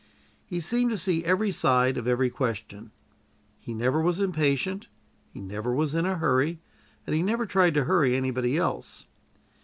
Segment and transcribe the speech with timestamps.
[0.47, 2.89] He seemed to see every side of every question.
[3.59, 4.87] He never was impatient,
[5.31, 6.59] he never was in a hurry,
[7.05, 9.05] and he never tried to hurry anybody else.